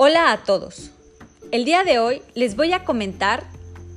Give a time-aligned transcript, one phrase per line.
[0.00, 0.92] Hola a todos.
[1.50, 3.42] El día de hoy les voy a comentar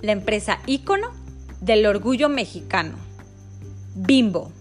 [0.02, 1.12] la empresa ícono
[1.60, 2.96] del orgullo mexicano,
[3.94, 4.52] Bimbo.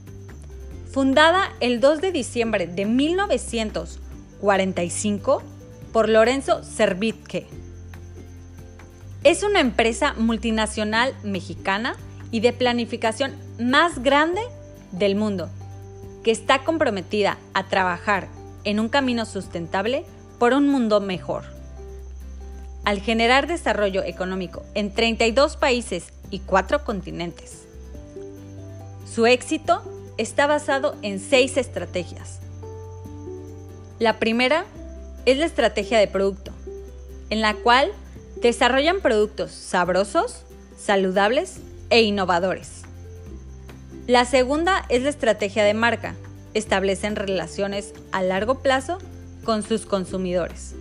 [0.92, 5.42] Fundada el 2 de diciembre de 1945
[5.94, 7.46] por Lorenzo Servitje.
[9.24, 11.96] Es una empresa multinacional mexicana
[12.30, 14.42] y de planificación más grande
[14.92, 15.48] del mundo,
[16.22, 18.28] que está comprometida a trabajar
[18.64, 20.04] en un camino sustentable
[20.40, 21.44] por un mundo mejor.
[22.84, 27.64] Al generar desarrollo económico en 32 países y 4 continentes.
[29.04, 29.82] Su éxito
[30.16, 32.40] está basado en seis estrategias.
[33.98, 34.64] La primera
[35.26, 36.52] es la estrategia de producto,
[37.28, 37.92] en la cual
[38.40, 40.46] desarrollan productos sabrosos,
[40.78, 41.58] saludables
[41.90, 42.84] e innovadores.
[44.06, 46.14] La segunda es la estrategia de marca.
[46.54, 48.98] Establecen relaciones a largo plazo
[49.44, 50.74] con sus consumidores.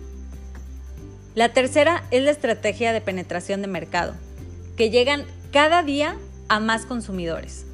[1.34, 4.14] La tercera es la estrategia de penetración de mercado,
[4.76, 6.16] que llegan cada día
[6.48, 7.64] a más consumidores.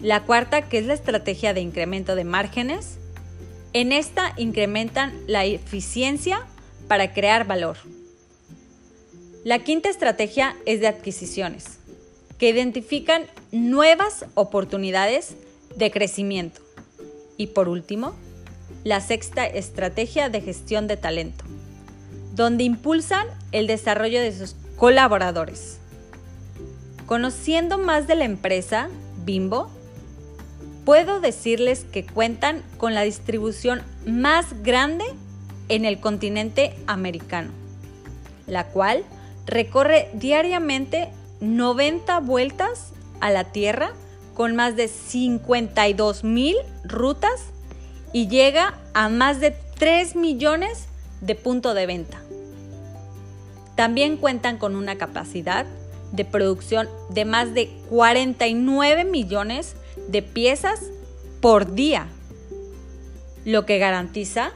[0.00, 2.98] La cuarta, que es la estrategia de incremento de márgenes.
[3.72, 6.46] En esta incrementan la eficiencia
[6.86, 7.76] para crear valor.
[9.44, 11.78] La quinta estrategia es de adquisiciones,
[12.38, 15.36] que identifican nuevas oportunidades
[15.76, 16.60] de crecimiento.
[17.36, 18.14] Y por último,
[18.86, 21.44] la sexta estrategia de gestión de talento,
[22.36, 25.78] donde impulsan el desarrollo de sus colaboradores.
[27.06, 28.88] Conociendo más de la empresa,
[29.24, 29.68] Bimbo,
[30.84, 35.04] puedo decirles que cuentan con la distribución más grande
[35.68, 37.50] en el continente americano,
[38.46, 39.02] la cual
[39.46, 41.08] recorre diariamente
[41.40, 43.90] 90 vueltas a la Tierra
[44.34, 47.46] con más de 52 mil rutas
[48.16, 50.86] y llega a más de 3 millones
[51.20, 52.18] de puntos de venta.
[53.74, 55.66] También cuentan con una capacidad
[56.12, 59.76] de producción de más de 49 millones
[60.08, 60.80] de piezas
[61.42, 62.06] por día,
[63.44, 64.52] lo que garantiza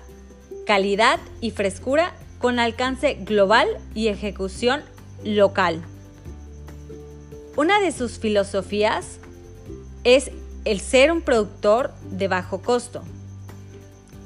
[0.67, 4.81] calidad y frescura con alcance global y ejecución
[5.23, 5.83] local.
[7.59, 9.19] Una de sus filosofías
[10.05, 10.31] es
[10.65, 13.03] el ser un productor de bajo costo.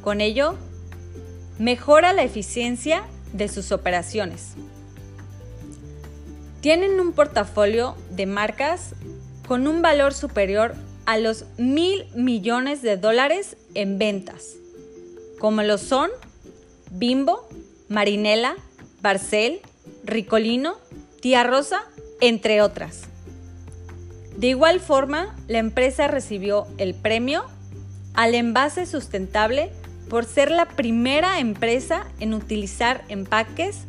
[0.05, 0.55] Con ello,
[1.59, 4.51] mejora la eficiencia de sus operaciones.
[6.61, 8.95] Tienen un portafolio de marcas
[9.49, 10.75] con un valor superior
[11.07, 14.57] a los mil millones de dólares en ventas,
[15.39, 16.11] como lo son
[16.91, 17.49] Bimbo,
[17.89, 18.57] Marinela,
[19.01, 19.63] Barcel,
[20.05, 20.77] Ricolino,
[21.23, 21.81] Tía Rosa,
[22.21, 23.05] entre otras.
[24.37, 27.47] De igual forma, la empresa recibió el premio
[28.13, 29.71] al envase sustentable
[30.09, 33.85] por ser la primera empresa en utilizar empaques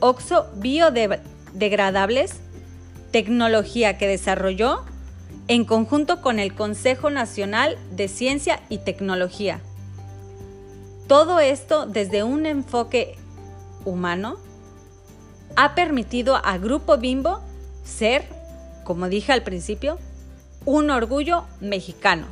[0.00, 2.40] OXO biodegradables,
[3.10, 4.82] tecnología que desarrolló
[5.48, 9.60] en conjunto con el Consejo Nacional de Ciencia y Tecnología.
[11.08, 13.16] Todo esto desde un enfoque
[13.84, 14.36] humano,
[15.56, 17.40] ha permitido a Grupo Bimbo
[17.84, 18.24] ser,
[18.84, 19.98] como dije al principio,
[20.64, 22.26] un orgullo mexicano.